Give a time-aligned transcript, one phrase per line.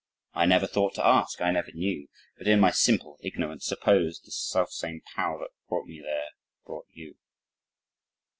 [0.33, 4.31] I never thought to ask, I never knew; But, in my simple ignorance, suppose The
[4.31, 6.29] self same Power that brought me there
[6.65, 7.17] brought you.